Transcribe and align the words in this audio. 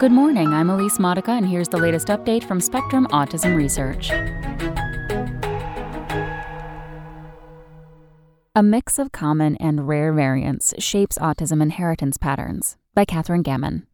Good 0.00 0.10
morning, 0.10 0.48
I'm 0.48 0.70
Elise 0.70 0.98
Modica, 0.98 1.30
and 1.30 1.46
here's 1.46 1.68
the 1.68 1.76
latest 1.76 2.08
update 2.08 2.42
from 2.42 2.60
Spectrum 2.60 3.06
Autism 3.12 3.56
Research. 3.56 4.10
A 8.56 8.62
mix 8.62 8.98
of 8.98 9.12
common 9.12 9.56
and 9.58 9.86
rare 9.86 10.12
variants 10.12 10.74
shapes 10.80 11.16
autism 11.18 11.62
inheritance 11.62 12.18
patterns 12.18 12.76
by 12.92 13.04
Catherine 13.04 13.42
Gammon. 13.42 13.86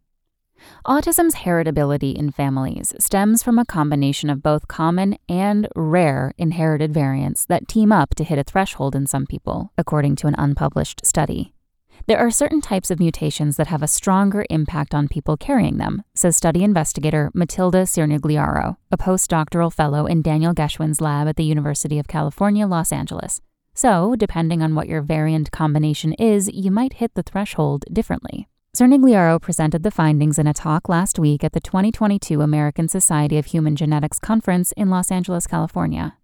Autism's 0.86 1.34
heritability 1.34 2.14
in 2.14 2.30
families 2.30 2.94
stems 2.98 3.42
from 3.42 3.58
a 3.58 3.66
combination 3.66 4.30
of 4.30 4.42
both 4.42 4.68
common 4.68 5.18
and 5.28 5.68
rare 5.76 6.32
inherited 6.38 6.94
variants 6.94 7.44
that 7.44 7.68
team 7.68 7.92
up 7.92 8.14
to 8.14 8.24
hit 8.24 8.38
a 8.38 8.44
threshold 8.44 8.96
in 8.96 9.06
some 9.06 9.26
people, 9.26 9.70
according 9.76 10.16
to 10.16 10.26
an 10.26 10.34
unpublished 10.38 11.04
study. 11.04 11.52
There 12.06 12.18
are 12.18 12.30
certain 12.30 12.60
types 12.60 12.90
of 12.90 12.98
mutations 12.98 13.56
that 13.56 13.68
have 13.68 13.82
a 13.82 13.88
stronger 13.88 14.44
impact 14.50 14.94
on 14.94 15.08
people 15.08 15.36
carrying 15.36 15.76
them, 15.76 16.02
says 16.14 16.36
study 16.36 16.64
investigator 16.64 17.30
Matilde 17.34 17.86
Cirnigliaro, 17.86 18.76
a 18.90 18.96
postdoctoral 18.96 19.72
fellow 19.72 20.06
in 20.06 20.22
Daniel 20.22 20.54
Geschwind's 20.54 21.00
lab 21.00 21.28
at 21.28 21.36
the 21.36 21.44
University 21.44 21.98
of 21.98 22.08
California, 22.08 22.66
Los 22.66 22.92
Angeles. 22.92 23.40
So, 23.74 24.16
depending 24.18 24.62
on 24.62 24.74
what 24.74 24.88
your 24.88 25.02
variant 25.02 25.52
combination 25.52 26.14
is, 26.14 26.50
you 26.52 26.70
might 26.70 26.94
hit 26.94 27.14
the 27.14 27.22
threshold 27.22 27.84
differently. 27.92 28.48
Cirnigliaro 28.76 29.40
presented 29.40 29.82
the 29.82 29.90
findings 29.90 30.38
in 30.38 30.46
a 30.46 30.54
talk 30.54 30.88
last 30.88 31.18
week 31.18 31.42
at 31.42 31.52
the 31.52 31.60
2022 31.60 32.40
American 32.40 32.88
Society 32.88 33.36
of 33.36 33.46
Human 33.46 33.76
Genetics 33.76 34.18
conference 34.18 34.72
in 34.72 34.90
Los 34.90 35.10
Angeles, 35.10 35.46
California. 35.46 36.16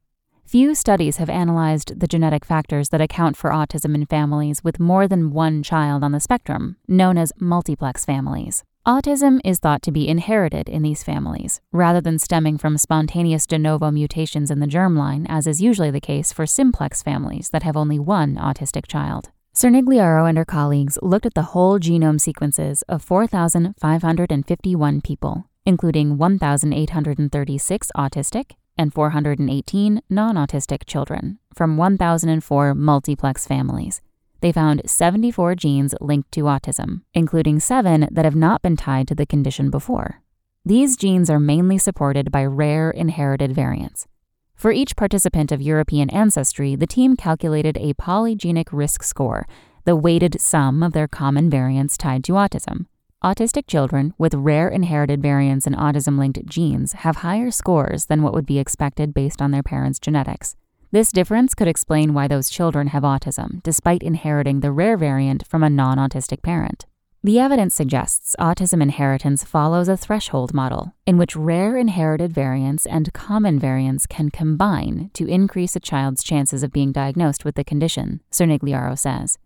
Few 0.46 0.74
studies 0.76 1.16
have 1.16 1.28
analyzed 1.28 1.98
the 1.98 2.06
genetic 2.06 2.44
factors 2.44 2.90
that 2.90 3.00
account 3.00 3.36
for 3.36 3.50
autism 3.50 3.96
in 3.96 4.06
families 4.06 4.62
with 4.62 4.78
more 4.78 5.08
than 5.08 5.32
one 5.32 5.60
child 5.64 6.04
on 6.04 6.12
the 6.12 6.20
spectrum, 6.20 6.76
known 6.86 7.18
as 7.18 7.32
multiplex 7.40 8.04
families. 8.04 8.62
Autism 8.86 9.40
is 9.44 9.58
thought 9.58 9.82
to 9.82 9.90
be 9.90 10.06
inherited 10.06 10.68
in 10.68 10.82
these 10.82 11.02
families, 11.02 11.60
rather 11.72 12.00
than 12.00 12.20
stemming 12.20 12.58
from 12.58 12.78
spontaneous 12.78 13.44
de 13.44 13.58
novo 13.58 13.90
mutations 13.90 14.48
in 14.48 14.60
the 14.60 14.68
germline, 14.68 15.26
as 15.28 15.48
is 15.48 15.60
usually 15.60 15.90
the 15.90 16.00
case 16.00 16.32
for 16.32 16.46
simplex 16.46 17.02
families 17.02 17.50
that 17.50 17.64
have 17.64 17.76
only 17.76 17.98
one 17.98 18.36
autistic 18.36 18.86
child. 18.86 19.30
Cirnigliaro 19.52 20.28
and 20.28 20.38
her 20.38 20.44
colleagues 20.44 20.96
looked 21.02 21.26
at 21.26 21.34
the 21.34 21.42
whole 21.42 21.80
genome 21.80 22.20
sequences 22.20 22.82
of 22.82 23.02
4,551 23.02 25.00
people, 25.00 25.48
including 25.64 26.16
1,836 26.16 27.90
autistic 27.96 28.52
and 28.78 28.92
418 28.92 30.02
non 30.08 30.36
autistic 30.36 30.86
children 30.86 31.38
from 31.54 31.76
1,004 31.76 32.74
multiplex 32.74 33.46
families. 33.46 34.00
They 34.40 34.52
found 34.52 34.88
74 34.88 35.54
genes 35.54 35.94
linked 36.00 36.30
to 36.32 36.42
autism, 36.42 37.02
including 37.14 37.60
seven 37.60 38.08
that 38.10 38.24
have 38.24 38.36
not 38.36 38.62
been 38.62 38.76
tied 38.76 39.08
to 39.08 39.14
the 39.14 39.26
condition 39.26 39.70
before. 39.70 40.22
These 40.64 40.96
genes 40.96 41.30
are 41.30 41.40
mainly 41.40 41.78
supported 41.78 42.30
by 42.30 42.44
rare 42.44 42.90
inherited 42.90 43.52
variants. 43.52 44.06
For 44.54 44.72
each 44.72 44.96
participant 44.96 45.52
of 45.52 45.62
European 45.62 46.10
ancestry, 46.10 46.76
the 46.76 46.86
team 46.86 47.14
calculated 47.14 47.76
a 47.76 47.94
polygenic 47.94 48.68
risk 48.72 49.02
score, 49.02 49.46
the 49.84 49.94
weighted 49.94 50.40
sum 50.40 50.82
of 50.82 50.92
their 50.92 51.06
common 51.06 51.48
variants 51.48 51.96
tied 51.96 52.24
to 52.24 52.32
autism. 52.32 52.86
Autistic 53.24 53.66
children 53.66 54.12
with 54.18 54.34
rare 54.34 54.68
inherited 54.68 55.22
variants 55.22 55.66
in 55.66 55.72
autism 55.72 56.18
linked 56.18 56.44
genes 56.46 56.92
have 56.92 57.16
higher 57.16 57.50
scores 57.50 58.06
than 58.06 58.22
what 58.22 58.34
would 58.34 58.44
be 58.44 58.58
expected 58.58 59.14
based 59.14 59.40
on 59.40 59.52
their 59.52 59.62
parents' 59.62 59.98
genetics. 59.98 60.54
This 60.92 61.12
difference 61.12 61.54
could 61.54 61.66
explain 61.66 62.12
why 62.12 62.28
those 62.28 62.50
children 62.50 62.88
have 62.88 63.02
autism, 63.02 63.62
despite 63.62 64.02
inheriting 64.02 64.60
the 64.60 64.70
rare 64.70 64.96
variant 64.98 65.46
from 65.46 65.62
a 65.62 65.70
non 65.70 65.96
autistic 65.96 66.42
parent. 66.42 66.84
The 67.24 67.40
evidence 67.40 67.74
suggests 67.74 68.36
autism 68.38 68.82
inheritance 68.82 69.42
follows 69.42 69.88
a 69.88 69.96
threshold 69.96 70.52
model 70.54 70.94
in 71.06 71.16
which 71.16 71.34
rare 71.34 71.76
inherited 71.76 72.32
variants 72.32 72.86
and 72.86 73.12
common 73.14 73.58
variants 73.58 74.06
can 74.06 74.30
combine 74.30 75.10
to 75.14 75.26
increase 75.26 75.74
a 75.74 75.80
child's 75.80 76.22
chances 76.22 76.62
of 76.62 76.70
being 76.70 76.92
diagnosed 76.92 77.44
with 77.44 77.56
the 77.56 77.64
condition, 77.64 78.20
Cirnigliaro 78.30 78.96
says. 78.96 79.38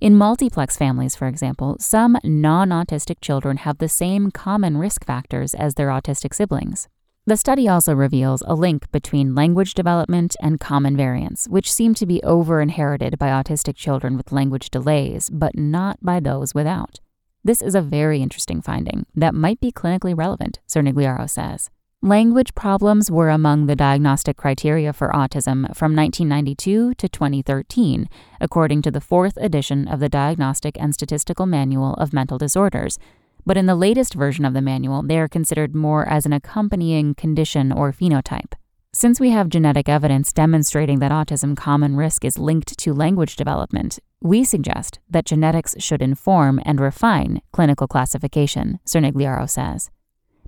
In 0.00 0.16
multiplex 0.16 0.76
families, 0.76 1.14
for 1.14 1.28
example, 1.28 1.76
some 1.78 2.18
non 2.24 2.70
autistic 2.70 3.20
children 3.20 3.58
have 3.58 3.78
the 3.78 3.88
same 3.88 4.30
common 4.30 4.76
risk 4.76 5.04
factors 5.04 5.54
as 5.54 5.74
their 5.74 5.88
autistic 5.88 6.34
siblings. 6.34 6.88
The 7.26 7.36
study 7.36 7.68
also 7.68 7.94
reveals 7.94 8.42
a 8.46 8.54
link 8.54 8.90
between 8.92 9.34
language 9.34 9.74
development 9.74 10.36
and 10.40 10.58
common 10.58 10.96
variants, 10.96 11.46
which 11.48 11.72
seem 11.72 11.94
to 11.94 12.06
be 12.06 12.22
over 12.22 12.60
inherited 12.60 13.18
by 13.18 13.28
autistic 13.28 13.76
children 13.76 14.16
with 14.16 14.32
language 14.32 14.70
delays, 14.70 15.28
but 15.30 15.56
not 15.56 15.98
by 16.02 16.18
those 16.18 16.54
without. 16.54 17.00
This 17.44 17.62
is 17.62 17.74
a 17.74 17.82
very 17.82 18.22
interesting 18.22 18.62
finding 18.62 19.06
that 19.14 19.34
might 19.34 19.60
be 19.60 19.70
clinically 19.70 20.16
relevant, 20.16 20.60
Cirnigliaro 20.66 21.28
says. 21.28 21.70
Language 22.02 22.54
problems 22.54 23.10
were 23.10 23.28
among 23.28 23.66
the 23.66 23.76
diagnostic 23.76 24.38
criteria 24.38 24.90
for 24.90 25.10
autism 25.10 25.66
from 25.76 25.94
1992 25.94 26.94
to 26.94 27.08
2013, 27.10 28.08
according 28.40 28.80
to 28.80 28.90
the 28.90 29.02
fourth 29.02 29.36
edition 29.36 29.86
of 29.86 30.00
the 30.00 30.08
Diagnostic 30.08 30.80
and 30.80 30.94
Statistical 30.94 31.44
Manual 31.44 31.92
of 31.96 32.14
Mental 32.14 32.38
Disorders. 32.38 32.98
But 33.44 33.58
in 33.58 33.66
the 33.66 33.74
latest 33.74 34.14
version 34.14 34.46
of 34.46 34.54
the 34.54 34.62
manual, 34.62 35.02
they 35.02 35.18
are 35.18 35.28
considered 35.28 35.74
more 35.74 36.08
as 36.08 36.24
an 36.24 36.32
accompanying 36.32 37.14
condition 37.16 37.70
or 37.70 37.92
phenotype. 37.92 38.54
Since 38.94 39.20
we 39.20 39.28
have 39.28 39.50
genetic 39.50 39.86
evidence 39.86 40.32
demonstrating 40.32 41.00
that 41.00 41.12
autism 41.12 41.54
common 41.54 41.96
risk 41.96 42.24
is 42.24 42.38
linked 42.38 42.78
to 42.78 42.94
language 42.94 43.36
development, 43.36 43.98
we 44.22 44.42
suggest 44.42 45.00
that 45.10 45.26
genetics 45.26 45.76
should 45.78 46.00
inform 46.00 46.62
and 46.64 46.80
refine 46.80 47.42
clinical 47.52 47.86
classification, 47.86 48.80
Cirnigliaro 48.86 49.50
says. 49.50 49.90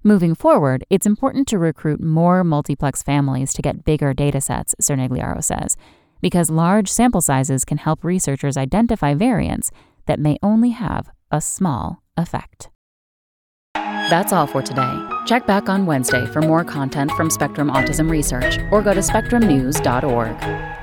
Moving 0.04 0.34
forward, 0.34 0.82
it's 0.90 1.06
important 1.06 1.46
to 1.48 1.58
recruit 1.58 2.02
more 2.02 2.42
multiplex 2.42 3.04
families 3.04 3.52
to 3.52 3.62
get 3.62 3.84
bigger 3.84 4.12
datasets, 4.12 4.74
Cirnigliaro 4.82 5.44
says, 5.44 5.76
because 6.20 6.50
large 6.50 6.88
sample 6.88 7.20
sizes 7.20 7.64
can 7.64 7.78
help 7.78 8.02
researchers 8.02 8.56
identify 8.56 9.14
variants 9.14 9.70
that 10.06 10.18
may 10.18 10.38
only 10.42 10.70
have 10.70 11.08
a 11.30 11.40
small 11.40 12.02
effect. 12.16 12.68
That's 13.74 14.32
all 14.32 14.48
for 14.48 14.60
today. 14.60 15.08
Check 15.24 15.46
back 15.46 15.68
on 15.68 15.86
Wednesday 15.86 16.26
for 16.26 16.42
more 16.42 16.64
content 16.64 17.12
from 17.12 17.30
Spectrum 17.30 17.70
Autism 17.70 18.10
Research 18.10 18.58
or 18.72 18.82
go 18.82 18.92
to 18.94 19.00
spectrumnews.org. 19.00 20.81